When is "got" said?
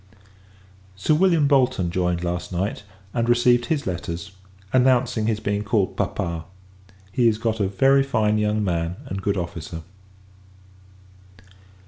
7.37-7.59